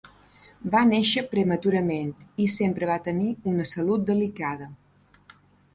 Va 0.75 0.79
nàixer 0.91 1.23
prematurament 1.33 2.09
i 2.45 2.49
sempre 2.57 2.91
va 2.93 2.99
tenir 3.09 3.31
una 3.53 3.69
salut 3.75 4.11
delicada. 4.13 4.73